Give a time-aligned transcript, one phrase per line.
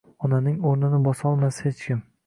[0.27, 2.05] Onaning urnini bosolmas xechkim